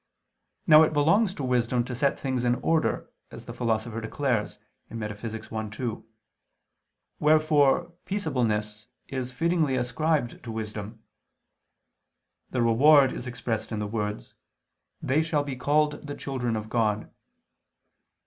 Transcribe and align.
Now 0.65 0.81
it 0.81 0.93
belongs 0.93 1.31
to 1.35 1.43
wisdom 1.43 1.83
to 1.83 1.93
set 1.93 2.19
things 2.19 2.43
in 2.43 2.55
order, 2.63 3.11
as 3.29 3.45
the 3.45 3.53
Philosopher 3.53 4.01
declares 4.01 4.57
(Metaph. 4.89 5.53
i, 5.63 5.69
2), 5.69 6.05
wherefore 7.19 7.93
peaceableness 8.05 8.87
is 9.09 9.31
fittingly 9.31 9.75
ascribed 9.75 10.41
to 10.43 10.51
wisdom. 10.51 11.03
The 12.49 12.63
reward 12.63 13.13
is 13.13 13.27
expressed 13.27 13.71
in 13.71 13.77
the 13.77 13.85
words, 13.85 14.33
"they 15.03 15.21
shall 15.21 15.43
be 15.43 15.55
called 15.55 16.07
the 16.07 16.15
children 16.15 16.55
of 16.55 16.67
God." 16.67 17.07